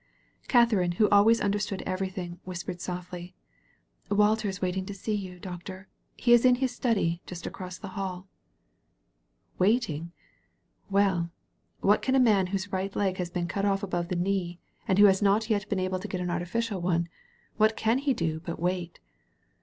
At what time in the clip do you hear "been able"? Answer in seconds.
15.69-15.99